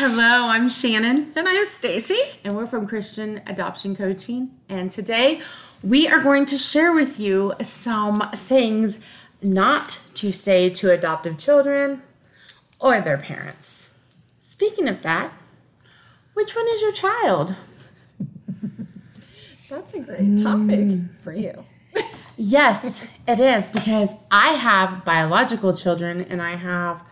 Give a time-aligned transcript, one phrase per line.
[0.00, 1.32] Hello, I'm Shannon.
[1.34, 2.20] And I'm Stacy.
[2.44, 4.52] And we're from Christian Adoption Coaching.
[4.68, 5.40] And today
[5.82, 9.00] we are going to share with you some things
[9.42, 12.02] not to say to adoptive children
[12.78, 13.98] or their parents.
[14.40, 15.32] Speaking of that,
[16.34, 17.56] which one is your child?
[19.68, 21.16] That's a great topic mm.
[21.24, 21.64] for you.
[22.36, 27.02] Yes, it is because I have biological children and I have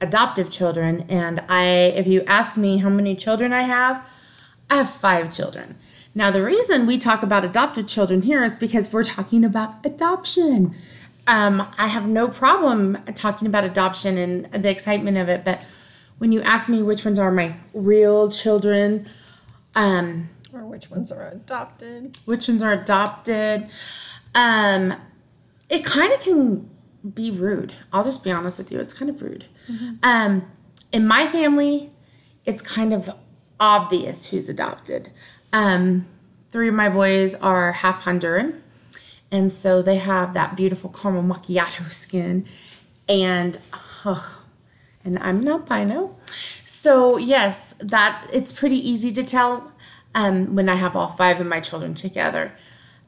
[0.00, 4.06] adoptive children and I if you ask me how many children I have,
[4.68, 5.76] I have 5 children.
[6.14, 10.74] Now the reason we talk about adoptive children here is because we're talking about adoption.
[11.26, 15.64] Um, I have no problem talking about adoption and the excitement of it, but
[16.18, 19.08] when you ask me which ones are my real children,
[19.74, 23.68] um, or which ones are adopted, which ones are adopted,
[24.34, 24.94] um,
[25.70, 26.68] it kind of can
[27.14, 27.72] be rude.
[27.92, 28.80] I'll just be honest with you.
[28.80, 29.46] It's kind of rude.
[29.68, 29.94] Mm-hmm.
[30.02, 30.50] Um,
[30.92, 31.90] in my family,
[32.44, 33.10] it's kind of
[33.58, 35.10] obvious who's adopted.
[35.52, 36.06] Um,
[36.50, 38.60] three of my boys are half Honduran,
[39.30, 42.46] and so they have that beautiful caramel macchiato skin,
[43.08, 43.58] and
[44.04, 44.42] oh,
[45.04, 46.16] and I'm an albino.
[46.64, 49.72] So yes, that it's pretty easy to tell
[50.14, 52.52] um, when I have all five of my children together.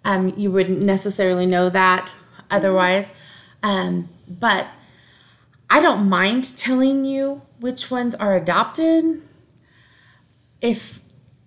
[0.05, 2.09] Um, you wouldn't necessarily know that
[2.50, 3.19] otherwise.
[3.62, 4.66] Um, but
[5.73, 9.23] I don't mind telling you which ones are adopted
[10.61, 11.01] if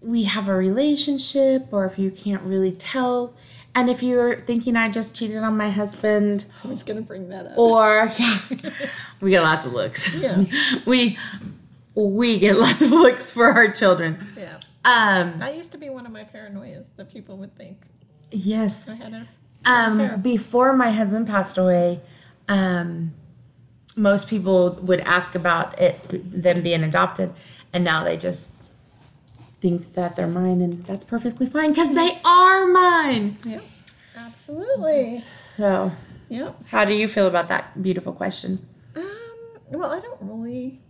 [0.03, 3.35] we have a relationship or if you can't really tell.
[3.75, 7.45] And if you're thinking I just cheated on my husband, I was gonna bring that
[7.45, 7.57] up.
[7.59, 8.39] Or yeah,
[9.21, 10.15] we get lots of looks.
[10.15, 10.43] Yeah.
[10.87, 11.19] we
[11.93, 14.17] we get lots of looks for our children.
[14.35, 14.57] Yeah.
[14.83, 17.77] Um, that used to be one of my paranoias that people would think.
[18.31, 18.89] Yes.
[18.89, 19.27] I had a
[19.69, 22.01] um, before my husband passed away,
[22.47, 23.13] um,
[23.97, 27.33] most people would ask about it, them being adopted,
[27.73, 28.51] and now they just
[29.61, 33.37] think that they're mine, and that's perfectly fine because they are mine.
[33.45, 33.61] Yeah,
[34.17, 35.23] absolutely.
[35.57, 35.91] So,
[36.29, 36.51] yeah.
[36.67, 38.67] How do you feel about that beautiful question?
[38.95, 39.05] Um,
[39.71, 40.81] well, I don't really.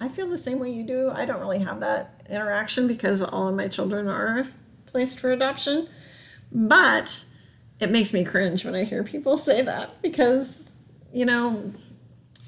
[0.00, 1.10] I feel the same way you do.
[1.10, 4.48] I don't really have that interaction because all of my children are
[4.86, 5.88] placed for adoption.
[6.52, 7.24] But
[7.80, 10.70] it makes me cringe when I hear people say that because,
[11.12, 11.72] you know,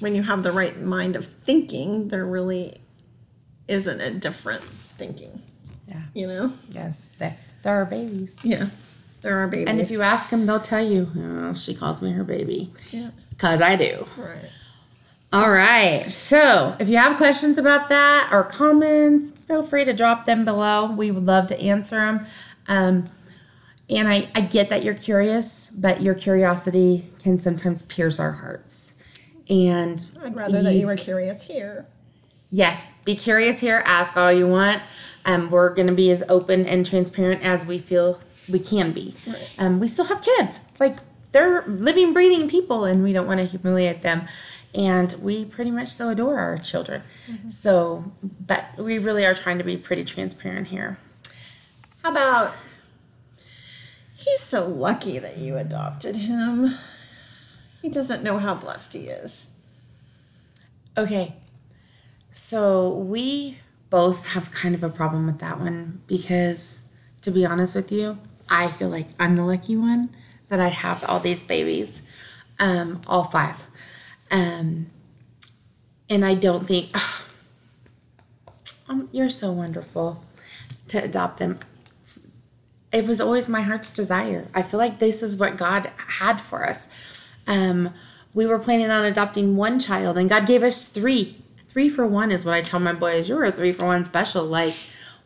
[0.01, 2.81] when you have the right mind of thinking, there really
[3.69, 5.43] isn't a different thinking.
[5.87, 6.03] Yeah.
[6.15, 6.53] You know?
[6.71, 7.11] Yes.
[7.19, 8.45] There, they're babies.
[8.45, 8.69] Yeah.
[9.23, 9.69] There are babies.
[9.69, 12.73] And if you ask them, they'll tell you, oh, she calls me her baby.
[12.91, 13.11] Yeah.
[13.31, 14.07] Because I do.
[14.17, 14.51] Right.
[15.33, 16.11] All right.
[16.11, 20.91] So if you have questions about that or comments, feel free to drop them below.
[20.91, 22.27] We would love to answer them.
[22.67, 23.05] Um,
[23.91, 29.03] and I, I get that you're curious, but your curiosity can sometimes pierce our hearts.
[29.49, 31.87] And I'd rather you, that you were curious here.
[32.51, 33.83] Yes, be curious here.
[33.85, 34.83] Ask all you want.
[35.25, 39.15] Um, we're going to be as open and transparent as we feel we can be.
[39.27, 39.57] Right.
[39.59, 40.61] Um, we still have kids.
[40.79, 40.97] Like,
[41.33, 44.27] they're living, breathing people, and we don't want to humiliate them.
[44.73, 47.03] And we pretty much still adore our children.
[47.29, 47.49] Mm-hmm.
[47.49, 50.99] So, but we really are trying to be pretty transparent here.
[52.03, 52.55] How about
[54.21, 56.75] He's so lucky that you adopted him.
[57.81, 59.53] He doesn't know how blessed he is.
[60.97, 61.37] Okay.
[62.31, 66.81] So we both have kind of a problem with that one because,
[67.23, 68.19] to be honest with you,
[68.51, 70.11] I feel like I'm the lucky one
[70.49, 72.07] that I have all these babies,
[72.59, 73.65] um, all five.
[74.31, 74.91] Um,
[76.11, 77.25] and I don't think, oh,
[78.91, 80.23] um, you're so wonderful
[80.89, 81.59] to adopt them
[82.93, 84.47] it was always my heart's desire.
[84.55, 86.89] I feel like this is what God had for us.
[87.47, 87.95] Um,
[88.35, 91.37] we were planning on adopting one child, and God gave us three.
[91.65, 93.29] Three for one is what I tell my boys.
[93.29, 94.45] You're a three for one special.
[94.45, 94.75] Like,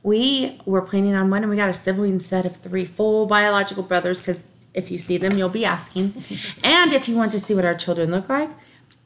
[0.03, 3.82] we were planning on one, and we got a sibling set of three full biological
[3.82, 6.22] brothers because if you see them, you'll be asking.
[6.62, 8.50] and if you want to see what our children look like,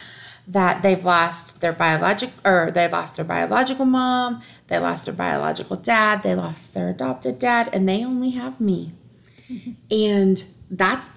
[0.48, 5.76] that they've lost their biologic or they lost their biological mom, they lost their biological
[5.76, 8.92] dad, they lost their adopted dad, and they only have me.
[9.50, 9.72] Mm-hmm.
[9.92, 11.12] And that's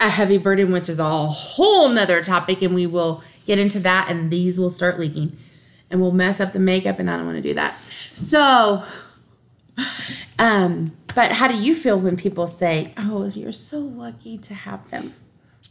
[0.00, 4.08] a heavy burden, which is a whole nother topic, and we will get into that,
[4.08, 5.36] and these will start leaking.
[5.90, 7.78] And we'll mess up the makeup, and I don't want to do that.
[8.12, 8.84] So,
[10.38, 14.88] um, but how do you feel when people say, "Oh, you're so lucky to have
[14.90, 15.14] them"?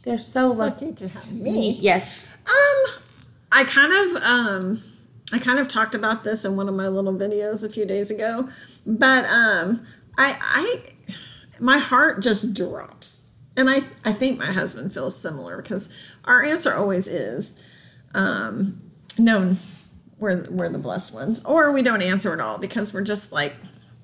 [0.04, 0.86] They're so lucky.
[0.86, 1.78] Lucky to have me.
[1.80, 2.26] Yes.
[2.46, 3.02] Um,
[3.52, 4.82] I kind of um,
[5.32, 8.10] I kind of talked about this in one of my little videos a few days
[8.10, 8.48] ago,
[8.86, 9.86] but um,
[10.18, 10.82] I I
[11.60, 13.29] my heart just drops,
[13.60, 17.62] and I I think my husband feels similar because our answer always is,
[18.14, 18.80] um,
[19.18, 19.56] no,
[20.18, 23.54] we're we're the blessed ones, or we don't answer at all because we're just like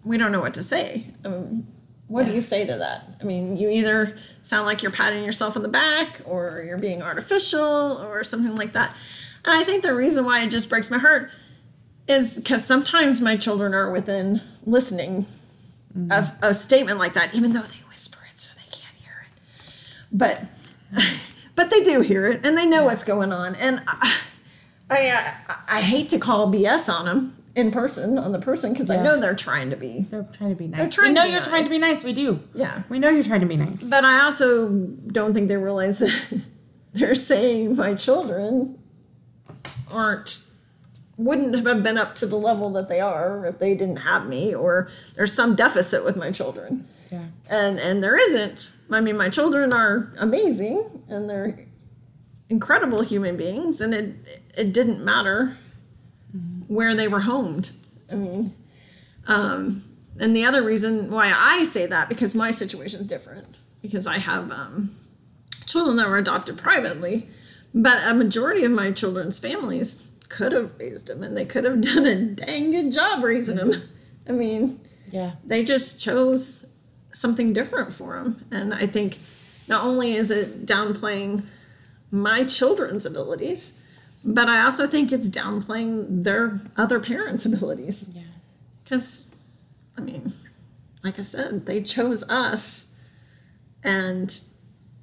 [0.04, 1.06] we don't know what to say.
[1.24, 1.66] Um,
[2.08, 3.08] what do you say to that?
[3.20, 7.02] I mean, you either sound like you're patting yourself on the back or you're being
[7.02, 8.96] artificial or something like that.
[9.44, 11.30] And I think the reason why it just breaks my heart
[12.06, 15.26] is because sometimes my children are within listening
[16.10, 19.42] of a statement like that, even though they whisper it so they can't hear it.
[20.12, 20.44] But
[21.54, 23.54] but they do hear it and they know what's going on.
[23.56, 24.16] And I
[24.88, 28.90] I, uh, I hate to call BS on them in person on the person because
[28.90, 30.78] I know they're trying to be They're trying to be nice.
[30.78, 32.04] They're trying we know you're trying to be nice.
[32.04, 32.40] We do.
[32.54, 33.82] yeah We know you're trying to be nice.
[33.82, 36.42] But I also don't think they realize that
[36.92, 38.78] they're saying my children
[39.90, 40.50] aren't
[41.16, 44.54] wouldn't have been up to the level that they are if they didn't have me
[44.54, 46.86] or there's some deficit with my children.
[47.10, 47.24] Yeah.
[47.48, 48.72] And and there isn't.
[48.90, 51.66] I mean my children are amazing and they're
[52.48, 55.56] incredible human beings and it it didn't matter
[56.68, 57.70] where they were homed.
[58.10, 58.54] I mean
[59.26, 59.82] um
[60.18, 63.46] and the other reason why I say that because my situation is different
[63.82, 64.90] because I have um,
[65.66, 67.28] children that were adopted privately,
[67.74, 71.80] but a majority of my children's families could have raised them and they could have
[71.94, 73.72] done a dang good job raising them.
[74.28, 74.80] I mean,
[75.10, 75.32] Yeah.
[75.44, 76.66] they just chose
[77.12, 79.18] something different for them, and I think
[79.68, 81.42] not only is it downplaying
[82.10, 83.80] my children's abilities,
[84.24, 88.10] but I also think it's downplaying their other parents' abilities.
[88.14, 88.22] Yeah.
[88.84, 89.34] Because,
[89.96, 90.32] I mean,
[91.02, 92.88] like I said, they chose us,
[93.82, 94.38] and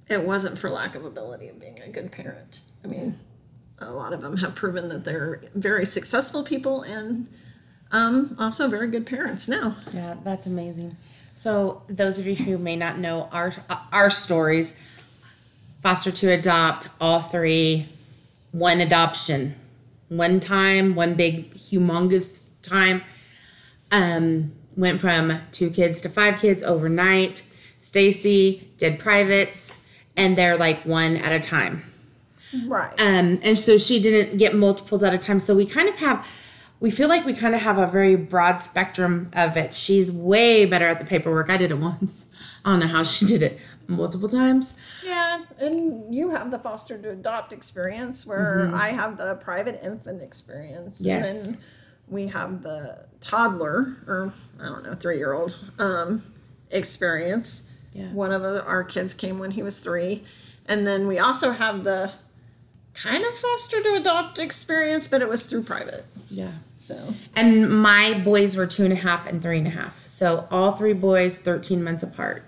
[0.09, 2.59] it wasn't for lack of ability of being a good parent.
[2.83, 3.15] I mean,
[3.87, 7.27] a lot of them have proven that they're very successful people and
[7.91, 9.75] um, also very good parents now.
[9.93, 10.97] Yeah, that's amazing.
[11.35, 13.53] So, those of you who may not know our
[13.91, 14.79] our stories,
[15.81, 17.87] foster to adopt, all three,
[18.51, 19.55] one adoption,
[20.09, 23.03] one time, one big humongous time.
[23.91, 27.43] Um, went from two kids to five kids overnight.
[27.79, 29.71] Stacy did privates,
[30.15, 31.83] and they're like one at a time.
[32.65, 32.93] Right.
[32.99, 35.39] Um, and so she didn't get multiples at a time.
[35.39, 36.25] So we kind of have,
[36.79, 39.73] we feel like we kind of have a very broad spectrum of it.
[39.73, 41.49] She's way better at the paperwork.
[41.49, 42.25] I did it once.
[42.63, 44.79] I don't know how she did it multiple times.
[45.05, 50.21] Yeah, and you have the foster to adopt experience where I have the private infant
[50.21, 51.01] experience.
[51.03, 51.47] Yes.
[51.47, 51.63] And then
[52.07, 56.23] we have the toddler, or I don't know, three year old um,
[56.69, 57.69] experience.
[57.93, 58.11] Yeah.
[58.11, 60.23] One of our kids came when he was three.
[60.65, 62.11] And then we also have the
[62.93, 66.05] kind of foster to adopt experience, but it was through private.
[66.29, 66.51] Yeah.
[66.75, 70.05] So, And my boys were two and a half and three and a half.
[70.05, 72.43] So all three boys, 13 months apart.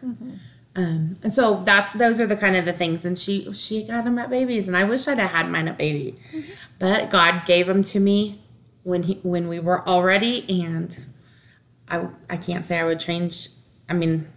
[0.75, 3.05] Um, and so that's those are the kind of the things.
[3.05, 5.77] And she she got them at babies, and I wish I'd have had mine at
[5.77, 6.15] baby,
[6.79, 8.39] but God gave them to me
[8.83, 10.99] when he when we were already, and
[11.87, 13.47] I I can't say I would change.
[13.87, 14.27] I mean,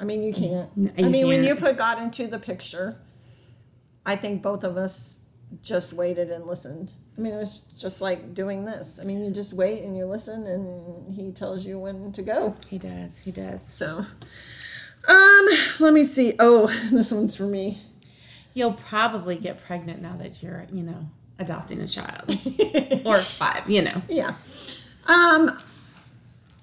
[0.00, 0.70] I mean, you can't.
[0.74, 1.48] you I mean, when can't.
[1.48, 2.96] you put God into the picture,
[4.10, 5.22] I think both of us
[5.62, 6.94] just waited and listened.
[7.16, 8.98] I mean, it was just like doing this.
[9.02, 12.56] I mean, you just wait and you listen, and He tells you when to go.
[12.68, 13.64] he does, he does.
[13.68, 14.04] So,
[15.08, 15.46] um,
[15.78, 16.34] let me see.
[16.38, 17.82] Oh, this one's for me.
[18.52, 22.36] You'll probably get pregnant now that you're you know adopting a child
[23.04, 23.68] or five.
[23.70, 24.02] You know.
[24.08, 24.34] Yeah.
[25.06, 25.56] Um,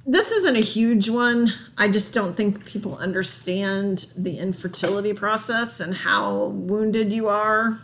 [0.10, 1.52] this isn't a huge one.
[1.78, 7.80] I just don't think people understand the infertility process and how wounded you are,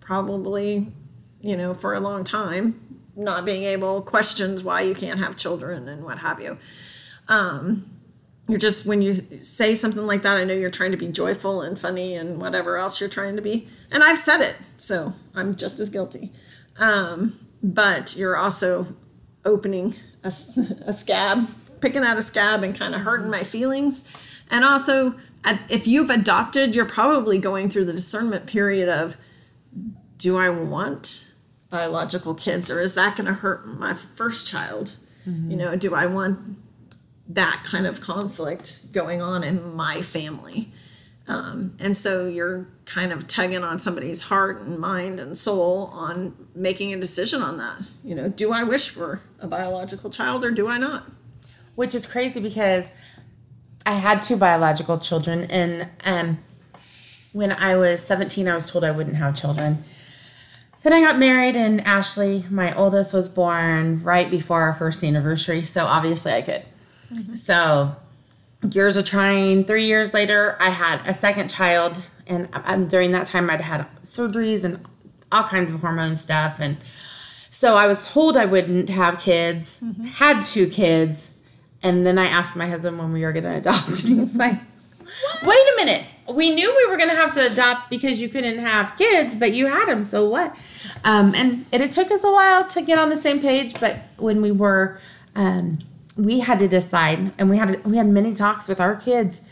[0.00, 0.88] probably,
[1.40, 5.88] you know, for a long time, not being able, questions why you can't have children
[5.88, 6.58] and what have you.
[7.28, 7.88] Um,
[8.48, 11.62] you're just, when you say something like that, I know you're trying to be joyful
[11.62, 13.68] and funny and whatever else you're trying to be.
[13.92, 16.32] And I've said it, so I'm just as guilty.
[16.76, 18.88] Um, but you're also
[19.44, 19.94] opening
[20.24, 20.30] a
[20.92, 21.48] scab,
[21.80, 24.38] picking out a scab and kind of hurting my feelings.
[24.50, 25.14] And also,
[25.68, 29.16] if you've adopted, you're probably going through the discernment period of
[30.16, 31.32] do I want
[31.70, 34.96] biological kids or is that going to hurt my first child?
[35.50, 36.56] You know, do I want
[37.28, 40.72] that kind of conflict going on in my family?
[41.28, 46.48] Um, and so you're kind of tugging on somebody's heart and mind and soul on
[46.54, 47.82] making a decision on that.
[48.02, 51.10] You know, do I wish for a biological child or do I not?
[51.78, 52.90] Which is crazy because
[53.86, 56.38] I had two biological children, and um,
[57.32, 59.84] when I was 17, I was told I wouldn't have children.
[60.82, 65.62] Then I got married, and Ashley, my oldest, was born right before our first anniversary.
[65.62, 66.64] So obviously, I could.
[67.38, 67.94] So
[68.68, 69.64] years of trying.
[69.64, 73.86] Three years later, I had a second child, and um, during that time, I'd had
[74.02, 74.84] surgeries and
[75.30, 76.78] all kinds of hormone stuff, and
[77.50, 79.80] so I was told I wouldn't have kids.
[80.14, 81.37] Had two kids,
[81.82, 84.36] and then I asked my husband when we were going to adopt, and he was
[84.36, 84.54] like,
[85.42, 88.58] "Wait a minute." We knew we were going to have to adopt because you couldn't
[88.58, 90.54] have kids, but you had them, so what?
[91.02, 93.96] Um, and it, it took us a while to get on the same page, but
[94.18, 95.00] when we were,
[95.34, 95.78] um,
[96.18, 99.48] we had to decide, and we had we had many talks with our kids.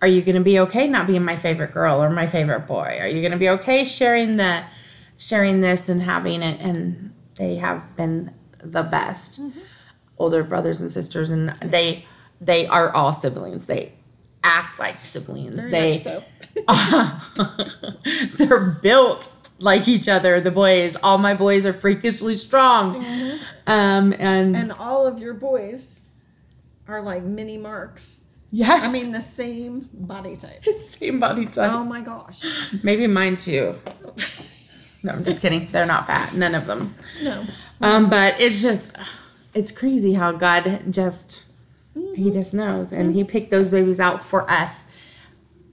[0.00, 2.98] Are you going to be okay not being my favorite girl or my favorite boy?
[3.00, 4.64] Are you going to be okay sharing the
[5.16, 6.60] sharing this and having it?
[6.60, 9.40] And they have been the best
[10.18, 12.04] older brothers and sisters, and they
[12.40, 13.66] they are all siblings.
[13.66, 13.92] They
[14.44, 15.54] act like siblings.
[15.54, 16.22] Very they so.
[18.36, 20.40] they're built like each other.
[20.40, 22.96] The boys, all my boys are freakishly strong.
[23.66, 26.02] Um, and, And all of your boys
[26.88, 28.24] are like mini marks.
[28.50, 30.64] yes, I mean, the same body type.
[30.78, 31.70] same body type.
[31.72, 32.44] Oh my gosh.
[32.82, 33.78] Maybe mine too.
[35.04, 35.66] No, I'm just kidding.
[35.66, 36.34] They're not fat.
[36.34, 36.94] None of them.
[37.22, 37.44] No.
[37.80, 38.96] Um, but it's just,
[39.54, 41.42] it's crazy how God just,
[42.14, 44.84] He just knows, and He picked those babies out for us,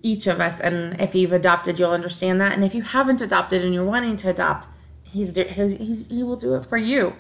[0.02, 0.60] each of us.
[0.60, 2.54] And if you've adopted, you'll understand that.
[2.54, 4.68] And if you haven't adopted and you're wanting to adopt,
[5.04, 7.16] He's, he's, He will do it for you.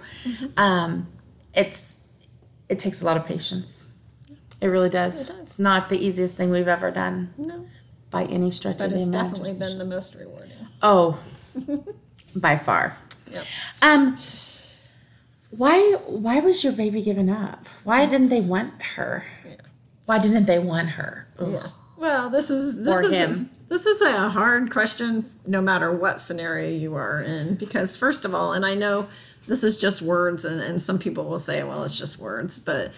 [0.57, 1.07] Um,
[1.55, 2.05] it's,
[2.69, 3.87] it takes a lot of patience.
[4.61, 5.21] It really does.
[5.23, 5.39] It does.
[5.39, 7.65] It's not the easiest thing we've ever done No.
[8.11, 9.31] by any stretch But of the it's imagination.
[9.43, 10.51] definitely been the most rewarding.
[10.83, 11.17] Oh,
[12.35, 12.95] by far.
[13.31, 13.45] Yep.
[13.81, 14.17] Um,
[15.51, 17.67] why why was your baby given up?
[17.83, 19.25] Why didn't they want her?
[20.05, 21.27] Why didn't they want her?
[21.39, 21.67] Yeah.
[21.97, 23.49] Well, this is this Or is him.
[23.67, 28.33] this is a hard question no matter what scenario you are in because first of
[28.33, 29.09] all, and I know
[29.47, 32.91] this is just words and, and some people will say, well, it's just words, but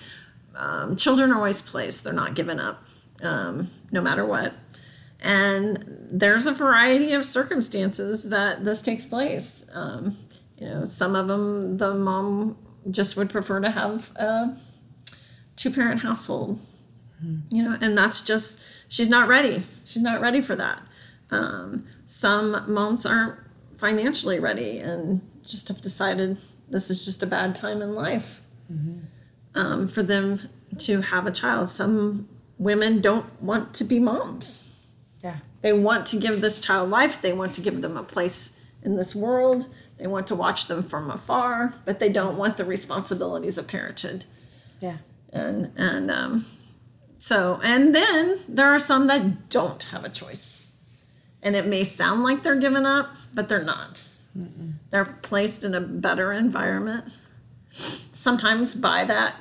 [0.56, 2.04] um, children are always placed.
[2.04, 2.84] They're not given up
[3.24, 4.54] um, no matter what.
[5.20, 9.66] And there's a variety of circumstances that this takes place.
[9.74, 10.18] Um,
[10.62, 12.58] you know, some of them, the mom
[12.90, 14.56] just would prefer to have a
[15.56, 16.60] two parent household
[17.50, 19.64] you know and that's just she's not ready.
[19.86, 20.82] She's not ready for that.
[21.30, 23.38] Um, some moms aren't
[23.78, 26.38] financially ready and just have decided
[26.70, 28.42] this is just a bad time in life
[29.56, 30.40] um, for them
[30.80, 31.70] to have a child.
[31.70, 32.28] Some
[32.58, 34.68] women don't want to be moms.
[35.24, 35.38] Yeah.
[35.62, 37.22] they want to give this child life.
[37.22, 39.68] They want to give them a place in this world
[40.02, 44.26] they want to watch them from afar but they don't want the responsibilities of parenthood.
[44.80, 44.98] Yeah.
[45.32, 46.46] and and um,
[47.20, 50.72] so and then there are some that don't have a choice.
[51.44, 54.08] And it may sound like they're giving up but they're not.
[54.90, 57.14] They're placed in a better environment.
[57.70, 59.36] Sometimes by that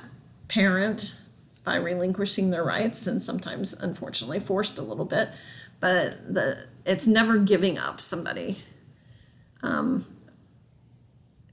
[0.47, 1.21] parent
[1.63, 5.29] by relinquishing their rights and sometimes unfortunately forced a little bit.
[5.79, 8.59] But the it's never giving up somebody.
[9.63, 10.05] Um,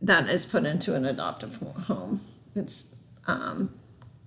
[0.00, 2.20] that is put into an adoptive home
[2.58, 2.94] it's
[3.26, 3.72] um,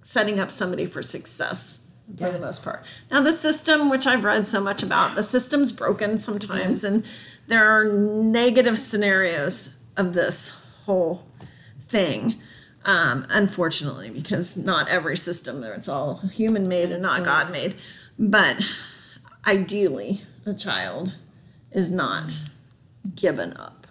[0.02, 1.86] setting up somebody for success
[2.18, 2.84] for the most part.
[3.10, 7.06] Now, the system, which I've read so much about, the system's broken sometimes, and
[7.48, 10.50] there are negative scenarios of this
[10.86, 11.26] whole
[11.88, 12.36] thing.
[12.84, 17.76] Um, unfortunately, because not every system, it's all human made and not God made.
[18.18, 18.66] But
[19.46, 21.18] ideally, a child
[21.72, 22.50] is not
[23.16, 23.88] given up.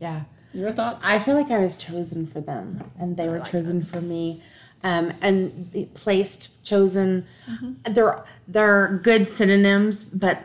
[0.00, 0.24] Yeah.
[0.52, 1.06] Your thoughts?
[1.06, 4.42] I feel like I was chosen for them, and they were like chosen for me.
[4.84, 7.26] Um, and placed, chosen.
[7.50, 7.92] Mm-hmm.
[7.92, 10.44] They're they're good synonyms, but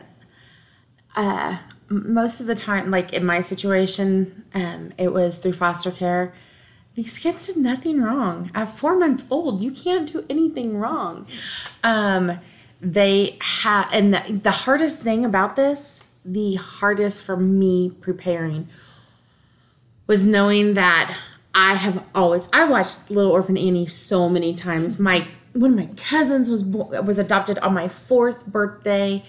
[1.14, 1.58] uh,
[1.88, 6.34] most of the time, like in my situation, um, it was through foster care.
[6.94, 8.50] These kids did nothing wrong.
[8.54, 11.26] At four months old, you can't do anything wrong.
[11.82, 12.38] Um,
[12.80, 18.68] they have, and the, the hardest thing about this, the hardest for me preparing
[20.06, 21.16] was knowing that
[21.54, 24.98] I have always I watched Little Orphan Annie so many times.
[24.98, 29.22] My one of my cousins was was adopted on my fourth birthday,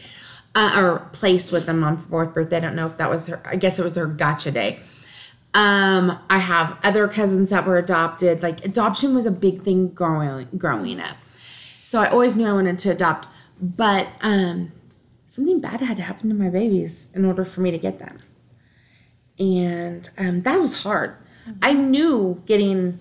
[0.55, 2.57] uh, or placed with them on fourth birthday.
[2.57, 3.41] I don't know if that was her.
[3.45, 4.79] I guess it was her gotcha day.
[5.53, 8.41] Um, I have other cousins that were adopted.
[8.41, 11.17] Like adoption was a big thing growing growing up,
[11.83, 13.27] so I always knew I wanted to adopt.
[13.61, 14.71] But um,
[15.27, 18.17] something bad had to happen to my babies in order for me to get them
[19.39, 21.15] and um, that was hard.
[21.61, 22.99] I knew getting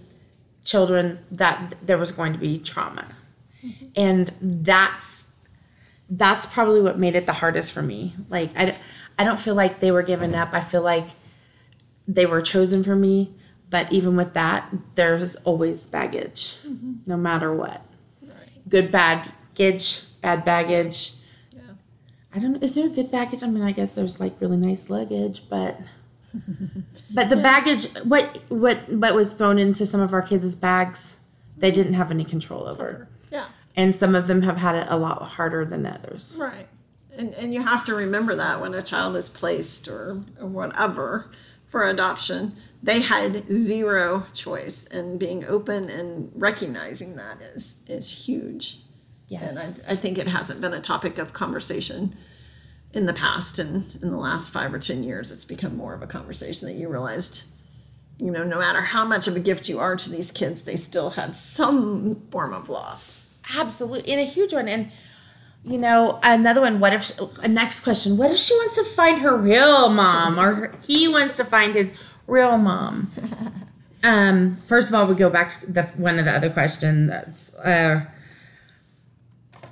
[0.65, 3.07] children that there was going to be trauma,
[3.97, 5.33] and that's
[6.11, 8.15] that's probably what made it the hardest for me.
[8.29, 8.77] Like I,
[9.19, 10.51] I don't feel like they were given up.
[10.53, 11.07] I feel like
[12.07, 13.35] they were chosen for me.
[13.71, 16.59] But even with that, there's always baggage,
[17.07, 17.85] no matter what.
[18.69, 21.15] Good baggage, bad baggage.
[21.51, 21.61] Yeah.
[22.35, 22.63] I don't.
[22.63, 23.43] Is there good baggage?
[23.43, 25.81] I mean, I guess there's like really nice luggage, but
[27.15, 31.17] but the baggage, what what what was thrown into some of our kids' bags,
[31.57, 33.47] they didn't have any control over, Yeah.
[33.77, 36.35] and some of them have had it a lot harder than others.
[36.39, 36.67] Right.
[37.17, 41.31] And, and you have to remember that when a child is placed or, or whatever
[41.69, 44.85] for adoption, they had zero choice.
[44.87, 48.79] And being open and recognizing that is, is huge.
[49.29, 49.57] Yes.
[49.57, 52.17] And I, I think it hasn't been a topic of conversation
[52.95, 53.59] in the past.
[53.59, 56.75] And in the last five or 10 years, it's become more of a conversation that
[56.75, 57.47] you realized,
[58.19, 60.77] you know, no matter how much of a gift you are to these kids, they
[60.77, 63.37] still had some form of loss.
[63.57, 64.69] Absolutely, and a huge one.
[64.69, 64.91] And
[65.67, 66.79] you know, another one.
[66.79, 67.19] What if?
[67.43, 68.17] A next question.
[68.17, 71.75] What if she wants to find her real mom, or her- he wants to find
[71.75, 71.93] his
[72.27, 73.11] real mom?
[74.07, 74.59] Um.
[74.67, 77.09] First of all, we go back to the one of the other questions.
[77.09, 78.05] That's uh,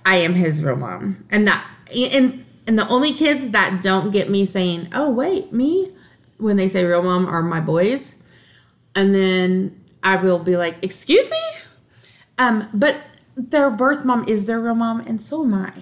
[0.07, 4.31] I am his real mom, and that and and the only kids that don't get
[4.31, 5.90] me saying, "Oh wait, me,"
[6.38, 8.16] when they say real mom are my boys,
[8.95, 11.42] and then I will be like, "Excuse me."
[12.38, 12.97] Um, but
[13.37, 15.73] their birth mom is their real mom, and so am I.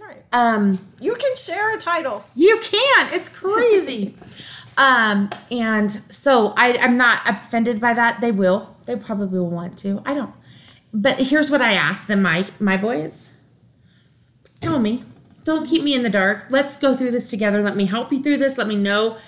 [0.00, 0.22] Right.
[0.32, 2.24] Um, You can share a title.
[2.34, 3.12] you can.
[3.12, 4.14] It's crazy.
[4.76, 8.20] um, and so I, I'm not offended by that.
[8.20, 8.74] They will.
[8.86, 10.02] They probably will want to.
[10.04, 10.32] I don't.
[10.92, 13.32] But here's what I ask them, my my boys.
[14.60, 15.04] Tell me.
[15.44, 16.46] Don't keep me in the dark.
[16.50, 17.62] Let's go through this together.
[17.62, 18.58] Let me help you through this.
[18.58, 19.18] Let me know.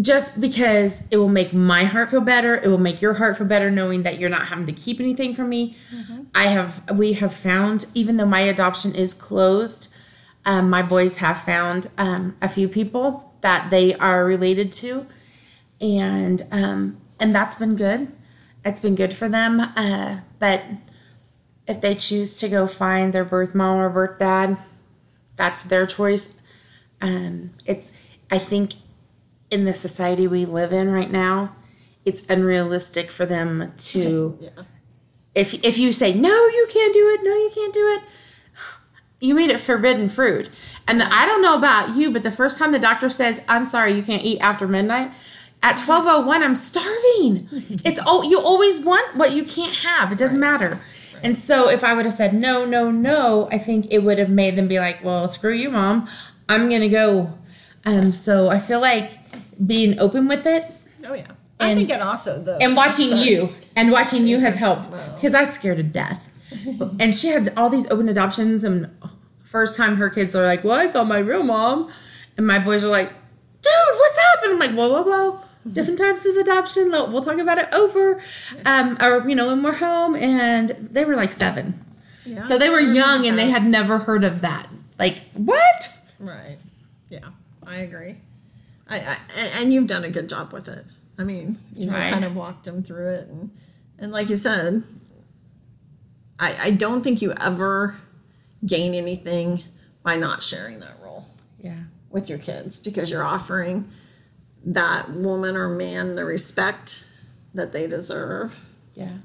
[0.00, 3.46] Just because it will make my heart feel better, it will make your heart feel
[3.46, 5.76] better knowing that you're not having to keep anything from me.
[6.34, 9.92] I have, we have found, even though my adoption is closed,
[10.44, 15.06] um, my boys have found um, a few people that they are related to,
[15.80, 18.10] and um, and that's been good.
[18.64, 19.60] It's been good for them.
[19.60, 20.62] Uh, but
[21.68, 24.56] if they choose to go find their birth mom or birth dad,
[25.36, 26.40] that's their choice.
[27.00, 27.92] Um, it's
[28.30, 28.74] I think
[29.50, 31.54] in the society we live in right now,
[32.04, 34.50] it's unrealistic for them to Yeah.
[35.34, 37.20] if if you say no you can't do it.
[37.22, 38.02] No you can't do it.
[39.20, 40.48] You made it forbidden fruit
[40.88, 43.64] and the, i don't know about you but the first time the doctor says i'm
[43.64, 45.12] sorry you can't eat after midnight
[45.62, 47.48] at 1201 i'm starving.
[47.84, 50.10] It's oh you always want what you can't have.
[50.10, 50.80] It doesn't matter
[51.22, 54.30] and so if i would have said no no no i think it would have
[54.30, 56.06] made them be like well screw you mom
[56.48, 57.32] i'm gonna go
[57.84, 59.12] um so i feel like
[59.64, 60.64] being open with it
[61.04, 61.26] Oh yeah.
[61.58, 62.56] I think it also though.
[62.60, 63.22] and watching Sorry.
[63.28, 66.28] you and watching you has helped because I scared to death.
[67.00, 68.88] and she had all these open adoptions, and
[69.42, 71.90] first time her kids are like, "Well, I saw my real mom,"
[72.36, 73.10] and my boys are like,
[73.62, 76.90] "Dude, what's up?" And I'm like, "Whoa, whoa, whoa." Different types of adoption.
[76.90, 78.20] We'll talk about it over,
[78.66, 80.16] um, or you know, when we're home.
[80.16, 81.84] And they were like seven,
[82.24, 82.44] Yeah.
[82.44, 84.68] so they were young and they had never heard of that.
[84.98, 85.88] Like what?
[86.18, 86.58] Right.
[87.08, 87.28] Yeah,
[87.66, 88.16] I agree.
[88.88, 89.16] I, I
[89.60, 90.84] and- you've done a good job with it.
[91.18, 92.10] I mean, you know, Tried.
[92.10, 93.50] kind of walked them through it, and
[93.98, 94.82] and like you said,
[96.38, 97.98] I I don't think you ever
[98.66, 99.62] gain anything
[100.02, 101.26] by not sharing that role
[101.60, 103.88] Yeah, with your kids because you're offering
[104.64, 107.08] that woman or man the respect
[107.54, 109.18] that they deserve yeah,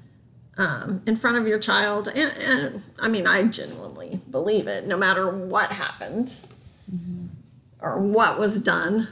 [0.58, 2.08] um, in front of your child.
[2.08, 4.88] And, and I mean, I genuinely believe it.
[4.88, 6.36] No matter what happened
[7.80, 9.08] or what was done,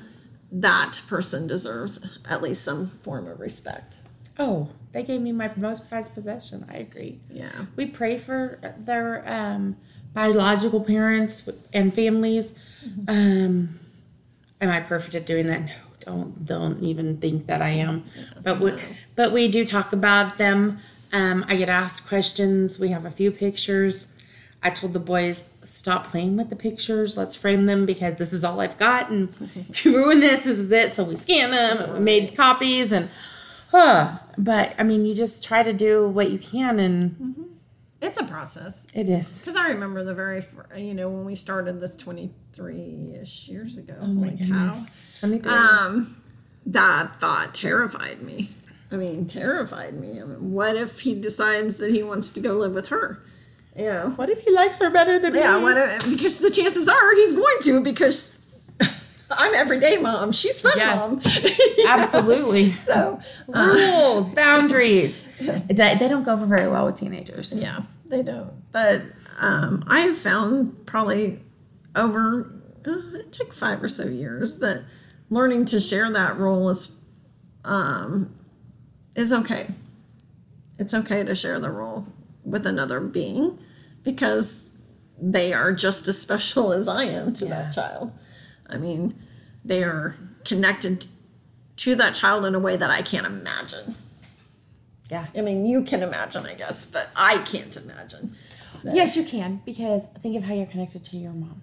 [0.51, 3.97] that person deserves at least some form of respect.
[4.37, 6.65] Oh, they gave me my most prized possession.
[6.69, 7.19] I agree.
[7.29, 7.65] Yeah.
[7.75, 9.77] We pray for their um,
[10.13, 12.55] biological parents and families.
[13.07, 13.79] Um,
[14.61, 15.61] am I perfect at doing that?
[15.61, 15.73] No,
[16.05, 18.05] don't don't even think that I am.
[18.43, 18.73] But we,
[19.15, 20.79] but we do talk about them.
[21.11, 22.79] Um, I get asked questions.
[22.79, 24.11] We have a few pictures.
[24.61, 27.17] I told the boys stop playing with the pictures.
[27.17, 29.29] Let's frame them because this is all I've got, and
[29.69, 30.91] if you ruin this, this is it.
[30.91, 31.77] So we scan them.
[31.77, 33.09] And we made copies and.
[33.71, 34.19] Huh.
[34.37, 37.54] But I mean, you just try to do what you can, and
[38.01, 38.85] It's a process.
[38.93, 39.39] it is.
[39.39, 43.77] Because I remember the very, fir- you know, when we started this 23 ish years
[43.77, 43.95] ago.
[44.01, 44.73] Oh my holy cow.
[45.19, 45.51] 23.
[45.51, 46.21] Um,
[46.65, 48.49] that thought terrified me.
[48.91, 50.21] I mean, terrified me.
[50.21, 53.21] I mean, what if he decides that he wants to go live with her?
[53.75, 55.63] You know, what if he likes her better than Yeah, me?
[55.63, 58.34] what if, because the chances are he's going to because
[59.31, 60.31] I'm everyday mom.
[60.31, 60.99] She's fun Yes.
[60.99, 61.21] mom.
[61.87, 62.73] Absolutely.
[62.85, 65.21] so Rules, boundaries.
[65.39, 67.57] They they don't go over very well with teenagers.
[67.57, 68.53] yeah, they don't.
[68.71, 69.01] But
[69.39, 71.39] um, I have found probably
[71.95, 72.49] over
[72.87, 74.83] uh, it took five or so years that
[75.29, 77.01] learning to share that role is
[77.65, 78.33] um,
[79.15, 79.67] is okay.
[80.79, 82.05] It's okay to share the role
[82.45, 83.57] with another being
[84.03, 84.71] because
[85.21, 87.49] they are just as special as I am to Yeah.
[87.63, 88.11] that child.
[88.69, 89.15] I mean,
[89.63, 91.07] they are connected
[91.77, 93.95] to that child in a way that I can't imagine.
[95.09, 95.27] Yeah.
[95.35, 98.35] I mean, you can imagine, I guess, but I can't imagine.
[98.83, 101.61] Yes, you can because think of how you're connected to your mom.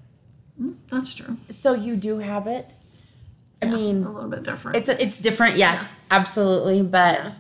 [0.61, 1.37] Mm, that's true.
[1.51, 2.67] So you do have it.
[3.61, 4.77] I mean, a little bit different.
[4.77, 7.33] it's it's different, yes, absolutely, but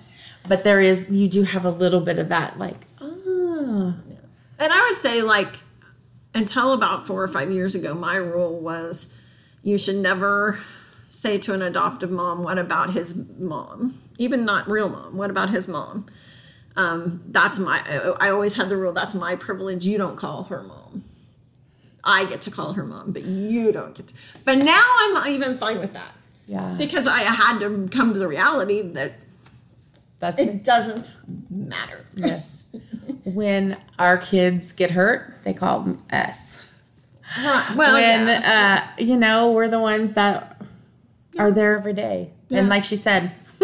[0.47, 3.95] but there is you do have a little bit of that, like oh,
[4.59, 5.57] And I would say, like,
[6.33, 9.19] until about four or five years ago, my rule was
[9.63, 10.59] you should never
[11.07, 13.99] say to an adoptive mom, What about his mom?
[14.19, 16.07] Even not real mom, what about his mom?
[16.75, 19.87] Um, that's my, I I always had the rule that's my privilege.
[19.87, 21.05] You don't call her mom.
[22.05, 24.15] I get to call her mom, but you don't get to.
[24.45, 26.15] But now I'm even fine with that
[26.47, 29.13] yeah, because I had to come to the reality that
[30.19, 31.15] that's it doesn't
[31.51, 32.07] matter.
[32.15, 32.65] yes.
[33.25, 36.72] when our kids get hurt, they call them us.
[37.39, 37.73] Right.
[37.77, 38.93] Well, when yeah.
[38.99, 40.61] uh, you know we're the ones that
[41.39, 43.33] are there every day, and like she said,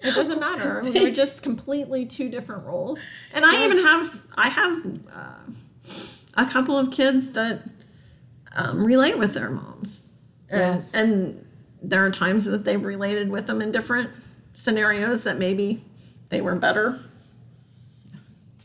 [0.00, 0.78] It doesn't matter.
[0.80, 3.02] I mean, they're just completely two different roles.
[3.32, 5.52] And I even have I have uh,
[6.36, 7.62] a couple of kids that
[8.54, 10.12] um, relate with their moms.
[10.48, 10.94] And, Yes.
[10.94, 11.44] and
[11.82, 14.10] there are times that they've related with them in different
[14.54, 15.82] scenarios that maybe
[16.30, 17.00] they were better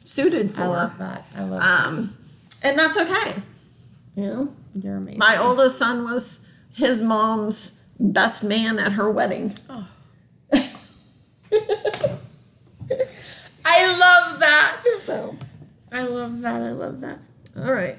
[0.04, 0.62] suited for.
[0.62, 1.26] I love that.
[1.36, 2.18] I love Um,
[2.62, 3.36] and that's okay.
[4.16, 4.54] You know.
[4.76, 5.20] You're amazing.
[5.20, 9.56] my oldest son was his mom's best man at her wedding.
[13.66, 14.82] I love that.
[14.84, 15.36] Just So.
[15.92, 16.62] I love that.
[16.62, 17.20] I love that.
[17.58, 17.98] All right.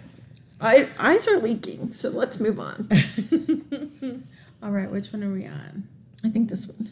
[0.60, 2.88] I, eyes are leaking, so let's move on.
[4.62, 5.88] All right, which one are we on?
[6.24, 6.88] I think this one.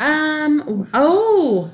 [0.00, 0.88] Um.
[0.94, 1.70] Oh,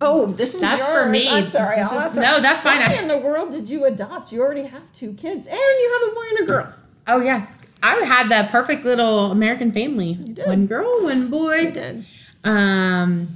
[0.00, 1.04] Oh, this one's That's yours.
[1.04, 1.28] for me.
[1.28, 1.76] I'm sorry.
[1.80, 2.80] I'll is- no, that's fine.
[2.80, 4.30] Why I- in the world did you adopt?
[4.32, 6.72] You already have two kids, and you have a boy and a girl.
[7.08, 7.46] oh yeah.
[7.82, 10.14] I had the perfect little American family.
[10.14, 10.46] did.
[10.46, 11.56] One girl, one boy.
[11.56, 12.04] You did.
[12.42, 13.28] Um,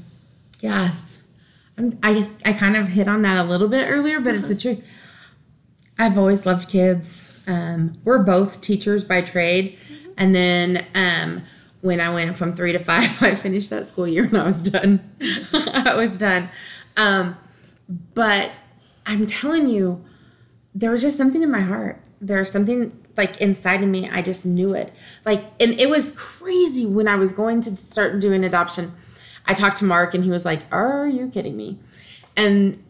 [0.60, 1.22] yes.
[1.78, 4.56] I'm, I I kind of hit on that a little bit earlier, but it's the
[4.56, 4.86] truth.
[5.98, 7.44] I've always loved kids.
[7.48, 9.78] Um, we're both teachers by trade,
[10.16, 11.42] and then um,
[11.80, 14.62] when I went from three to five, I finished that school year and I was
[14.62, 15.00] done.
[15.52, 16.48] I was done.
[16.96, 17.36] Um,
[18.14, 18.52] but
[19.06, 20.04] I'm telling you,
[20.74, 22.00] there was just something in my heart.
[22.20, 24.08] There was something like inside of me.
[24.08, 24.92] I just knew it.
[25.24, 28.92] Like, and it was crazy when I was going to start doing adoption.
[29.46, 31.78] I talked to Mark and he was like, Are you kidding me?
[32.36, 32.82] And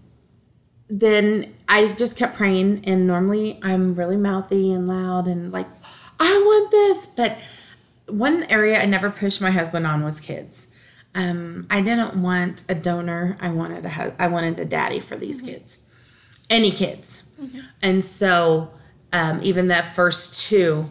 [0.88, 2.84] then I just kept praying.
[2.84, 5.68] And normally I'm really mouthy and loud and like,
[6.18, 7.06] I want this.
[7.06, 7.38] But
[8.10, 10.66] one area I never pushed my husband on was kids.
[11.14, 13.36] Um, I didn't want a donor.
[13.40, 15.86] I wanted a hu- I wanted a daddy for these kids,
[16.48, 17.24] any kids,
[17.82, 18.70] and so
[19.12, 20.84] um, even the first two,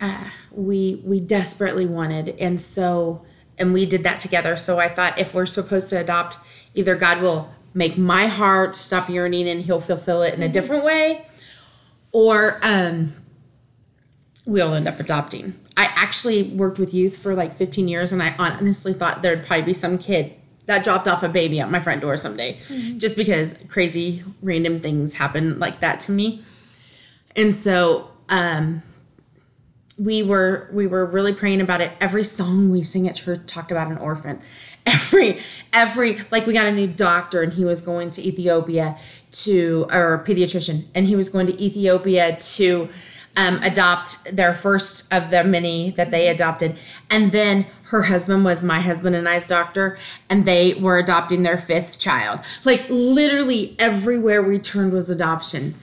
[0.00, 3.24] uh, we we desperately wanted, and so
[3.58, 4.56] and we did that together.
[4.56, 6.36] So I thought if we're supposed to adopt,
[6.74, 10.84] either God will make my heart stop yearning and He'll fulfill it in a different
[10.84, 11.26] way,
[12.12, 13.12] or um,
[14.48, 15.54] we'll end up adopting.
[15.76, 19.66] I actually worked with youth for like 15 years, and I honestly thought there'd probably
[19.66, 20.34] be some kid
[20.64, 22.58] that dropped off a baby at my front door someday,
[22.96, 26.42] just because crazy random things happen like that to me.
[27.36, 28.82] And so um,
[29.98, 31.92] we were we were really praying about it.
[32.00, 34.40] Every song we sing at church talked about an orphan.
[34.86, 38.96] Every every like we got a new doctor and he was going to Ethiopia
[39.30, 42.88] to or a pediatrician and he was going to Ethiopia to
[43.36, 46.76] um, adopt their first of the many that they adopted.
[47.10, 49.96] And then her husband was my husband and I's doctor,
[50.28, 52.40] and they were adopting their fifth child.
[52.64, 55.74] Like literally everywhere we turned was adoption.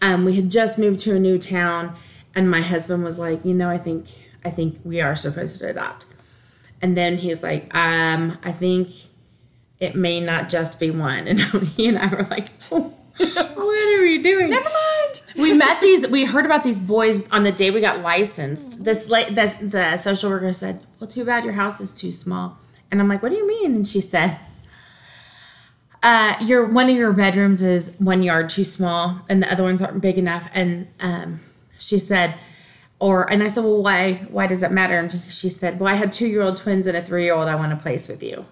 [0.00, 1.94] Um, we had just moved to a new town,
[2.34, 4.06] and my husband was like, you know, I think
[4.44, 6.06] I think we are supposed to adopt.
[6.80, 8.88] And then he's like, um, I think
[9.78, 11.26] it may not just be one.
[11.28, 12.48] And he and I were like,
[13.34, 14.50] what are we doing?
[14.50, 15.22] Never mind.
[15.36, 18.84] we met these we heard about these boys on the day we got licensed.
[18.84, 22.58] This like this the social worker said well too bad your house is too small.
[22.90, 23.74] And i'm like what do you mean?
[23.74, 24.38] And she said
[26.02, 29.82] uh your one of your bedrooms is one yard too small and the other ones
[29.82, 30.48] aren't big enough.
[30.54, 31.40] And um
[31.78, 32.34] she said
[32.98, 34.98] or and i said well why why does that matter?
[34.98, 37.48] And she said well i had two year old twins and a three year old
[37.48, 38.46] i want to place with you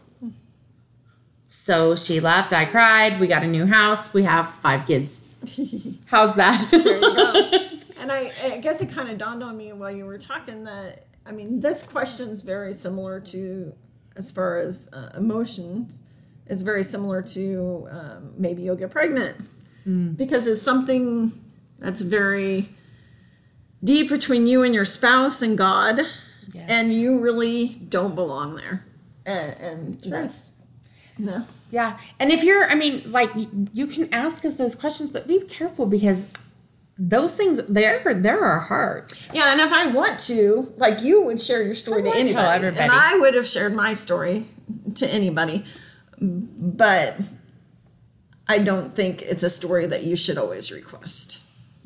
[1.48, 5.24] so she left i cried we got a new house we have five kids
[6.06, 6.66] How's that?
[6.70, 7.68] There you go.
[8.00, 11.04] and I, I guess it kind of dawned on me while you were talking that
[11.24, 13.72] I mean this question is very similar to
[14.16, 16.02] as far as uh, emotions
[16.48, 19.36] is very similar to um, maybe you'll get pregnant
[20.16, 21.32] because it's something
[21.78, 22.70] that's very
[23.84, 26.00] deep between you and your spouse and God,
[26.52, 26.66] Yes.
[26.68, 28.84] and you really don't belong there.
[29.24, 30.52] And, and that's
[31.18, 31.44] no.
[31.70, 31.98] Yeah.
[32.18, 33.30] And if you're, I mean, like
[33.72, 36.30] you- can ask us those questions, but be careful because
[36.98, 39.12] those things they're they're our heart.
[39.32, 42.14] Yeah, and if I want to, like you would share your story to I would
[42.14, 42.82] tell anybody, everybody.
[42.84, 44.46] and I would have shared my story
[44.96, 45.64] to anybody,
[46.20, 47.16] but
[48.48, 51.42] I don't think it's a story that you should always request.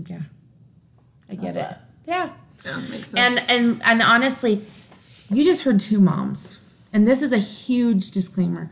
[0.07, 0.21] Yeah.
[1.29, 1.59] I get How's it.
[1.59, 1.85] that?
[2.07, 2.31] Yeah.
[2.65, 3.39] Yeah, makes sense.
[3.41, 4.63] And and and honestly,
[5.31, 6.61] you just heard two moms.
[6.95, 8.71] And this is a huge disclaimer.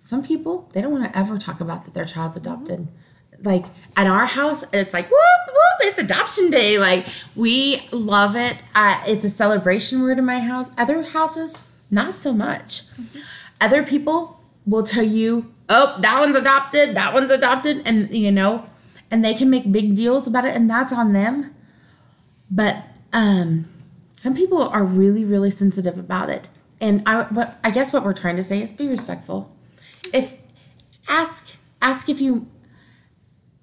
[0.00, 2.88] Some people, they don't want to ever talk about that their child's adopted.
[3.42, 6.78] Like at our house, it's like whoop whoop, it's adoption day.
[6.78, 8.56] Like we love it.
[8.74, 10.70] Uh, it's a celebration word in my house.
[10.76, 12.82] Other houses, not so much.
[13.60, 18.68] Other people will tell you, oh, that one's adopted, that one's adopted, and you know,
[19.10, 21.54] and they can make big deals about it, and that's on them.
[22.50, 23.68] But um,
[24.16, 26.48] some people are really, really sensitive about it.
[26.80, 29.54] And I, but I guess what we're trying to say is be respectful.
[30.12, 30.34] If
[31.08, 32.46] ask, ask if you.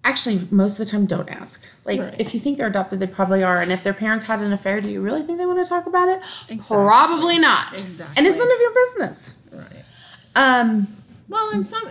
[0.03, 1.65] Actually, most of the time, don't ask.
[1.85, 2.15] Like, Right.
[2.17, 3.57] if you think they're adopted, they probably are.
[3.61, 5.85] And if their parents had an affair, do you really think they want to talk
[5.85, 6.19] about it?
[6.47, 6.77] Exactly.
[6.77, 7.73] Probably not.
[7.73, 8.13] Exactly.
[8.15, 9.33] And it's none of your business.
[9.51, 9.83] right.
[10.35, 10.87] Um,
[11.27, 11.83] Well, and some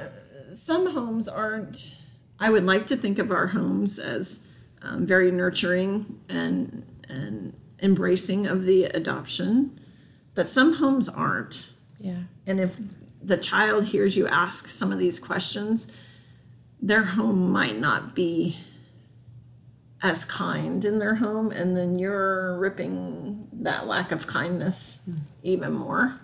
[0.54, 2.00] some homes aren't.
[2.40, 4.40] I would like to think of our homes as
[4.80, 9.78] um, very nurturing and and embracing of the adoption,
[10.34, 11.72] but some homes aren't.
[11.98, 12.20] yeah.
[12.46, 12.78] And if
[13.26, 15.94] the child hears you ask some of these questions,
[16.80, 18.58] their home might not be
[20.00, 25.16] as kind in their home, and then you're ripping that lack of kindness hmm.
[25.42, 26.20] even more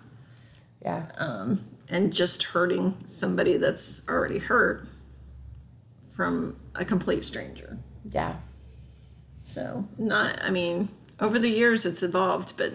[0.85, 1.07] Yeah.
[1.19, 4.87] Um, and just hurting somebody that's already hurt
[6.15, 7.79] from a complete stranger.
[8.09, 8.37] Yeah.
[9.43, 10.89] So, not, I mean,
[11.19, 12.73] over the years it's evolved, but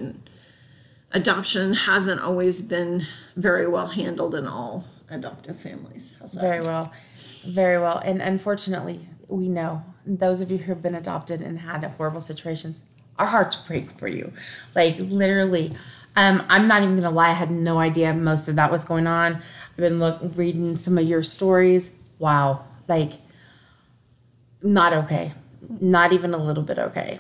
[1.17, 6.15] adoption hasn't always been very well handled in all adoptive families.
[6.39, 6.93] Very well.
[7.49, 7.97] Very well.
[7.97, 12.84] And unfortunately, we know those of you who have been adopted and had horrible situations,
[13.17, 14.32] our hearts break for you.
[14.75, 15.73] Like literally.
[16.15, 19.06] Um, I'm not even gonna lie, I had no idea most of that was going
[19.06, 19.36] on.
[19.36, 21.95] I've been look, reading some of your stories.
[22.17, 22.65] Wow.
[22.88, 23.13] Like
[24.63, 25.34] not okay.
[25.80, 27.19] Not even a little bit okay.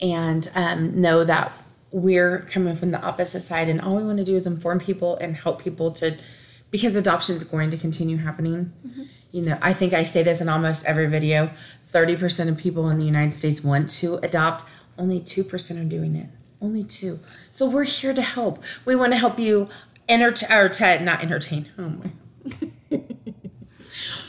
[0.00, 1.54] And um, know that
[1.96, 5.16] we're coming from the opposite side, and all we want to do is inform people
[5.16, 6.18] and help people to,
[6.70, 8.74] because adoption is going to continue happening.
[9.32, 11.50] You know, I think I say this in almost every video
[11.90, 14.64] 30% of people in the United States want to adopt,
[14.98, 16.28] only 2% are doing it.
[16.60, 17.20] Only two.
[17.50, 18.62] So we're here to help.
[18.84, 19.68] We want to help you
[20.06, 21.70] entertain, or to, not entertain.
[21.78, 22.10] Oh my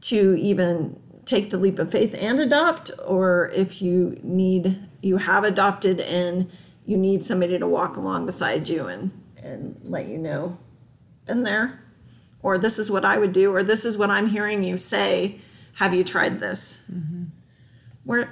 [0.00, 5.44] to even take the leap of faith and adopt or if you need you have
[5.44, 6.50] adopted and
[6.84, 9.10] you need somebody to walk along beside you and
[9.42, 10.58] and let you know
[11.26, 11.80] been there
[12.42, 15.36] or this is what i would do or this is what i'm hearing you say
[15.76, 16.82] have you tried this?
[16.90, 17.24] Mm-hmm.
[18.06, 18.30] We're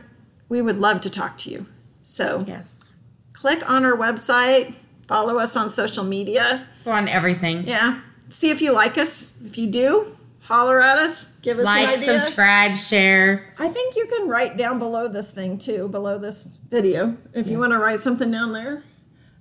[0.48, 1.66] we would love to talk to you.
[2.02, 2.90] So Yes.
[3.32, 4.74] click on our website
[5.06, 6.66] follow us on social media.
[6.86, 7.64] Go on everything.
[7.66, 8.00] yeah.
[8.30, 9.34] See if you like us.
[9.44, 11.32] If you do holler at us.
[11.42, 13.52] Give us Like, subscribe, share.
[13.58, 17.58] I think you can write down below this thing too, below this video, if you
[17.58, 18.82] want to write something down there.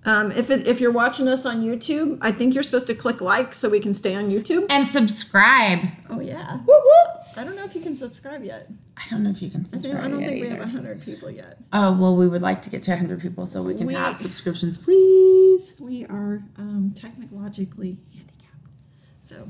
[0.05, 3.21] Um, if it, if you're watching us on YouTube, I think you're supposed to click
[3.21, 4.65] like so we can stay on YouTube.
[4.69, 5.79] And subscribe.
[6.09, 6.57] Oh yeah.
[6.57, 7.13] Woo woo.
[7.37, 8.69] I don't know if you can subscribe yet.
[8.97, 10.57] I don't know if you can I, think, subscribe I don't think we either.
[10.57, 11.57] have hundred people yet.
[11.71, 14.15] Oh, well, we would like to get to 100 people so we can We- have
[14.17, 15.73] subscriptions, please.
[15.79, 18.67] We are um, technologically handicapped,
[19.21, 19.49] so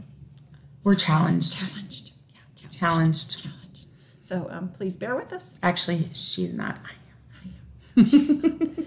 [0.85, 1.57] We're challenged.
[1.57, 2.11] challenged.
[2.33, 2.39] Yeah,
[2.69, 2.79] challenged.
[2.79, 3.43] Challenged.
[3.43, 3.87] Challenged.
[4.21, 5.59] So um, please bear with us.
[5.61, 6.79] Actually, she's not.
[6.85, 8.05] I am.
[8.05, 8.85] I am.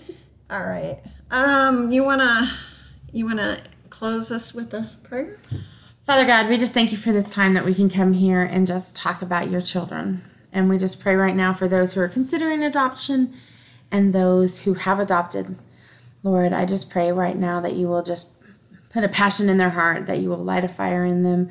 [0.51, 1.01] All right.
[1.31, 2.49] Um, you wanna
[3.13, 3.59] you wanna
[3.91, 5.39] close us with a prayer?
[6.05, 8.67] Father God, we just thank you for this time that we can come here and
[8.67, 10.23] just talk about your children.
[10.53, 13.35] And we just pray right now for those who are considering adoption
[13.91, 15.59] and those who have adopted.
[16.23, 18.35] Lord, I just pray right now that you will just
[18.93, 21.51] put a passion in their heart, that you will light a fire in them,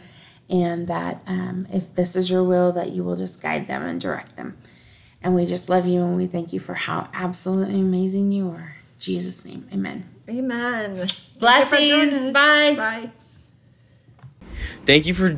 [0.50, 4.00] and that um, if this is your will, that you will just guide them and
[4.00, 4.58] direct them.
[5.22, 8.78] And we just love you and we thank you for how absolutely amazing you are.
[8.96, 10.10] In Jesus' name, amen.
[10.30, 10.96] Amen.
[10.96, 12.34] Thank you for Blessings.
[12.34, 12.76] Bye.
[12.76, 13.12] Bye.
[14.86, 15.38] Thank you for